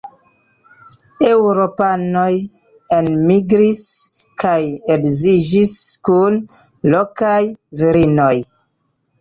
[1.25, 2.31] Eŭropanoj
[2.99, 3.81] enmigris
[4.45, 4.57] kaj
[4.97, 5.77] edziĝis
[6.11, 6.41] kun
[6.95, 7.39] lokaj
[7.85, 8.35] virinoj.